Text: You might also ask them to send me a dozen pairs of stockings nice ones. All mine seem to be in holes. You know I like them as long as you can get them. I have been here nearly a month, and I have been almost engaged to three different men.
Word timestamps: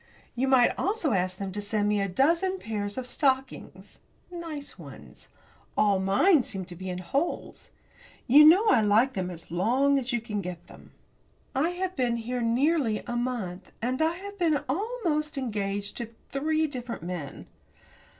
You 0.35 0.47
might 0.47 0.71
also 0.79 1.11
ask 1.13 1.37
them 1.37 1.51
to 1.51 1.61
send 1.61 1.87
me 1.87 2.01
a 2.01 2.07
dozen 2.09 2.57
pairs 2.57 2.97
of 2.97 3.05
stockings 3.05 3.99
nice 4.31 4.79
ones. 4.79 5.27
All 5.77 5.99
mine 5.99 6.41
seem 6.41 6.65
to 6.65 6.75
be 6.75 6.89
in 6.89 6.97
holes. 6.97 7.69
You 8.25 8.43
know 8.43 8.65
I 8.69 8.81
like 8.81 9.13
them 9.13 9.29
as 9.29 9.51
long 9.51 9.99
as 9.99 10.11
you 10.11 10.19
can 10.19 10.41
get 10.41 10.65
them. 10.65 10.89
I 11.53 11.69
have 11.77 11.95
been 11.95 12.17
here 12.17 12.41
nearly 12.41 13.03
a 13.05 13.15
month, 13.15 13.71
and 13.79 14.01
I 14.01 14.13
have 14.13 14.39
been 14.39 14.61
almost 14.67 15.37
engaged 15.37 15.97
to 15.97 16.09
three 16.31 16.65
different 16.65 17.03
men. 17.03 17.45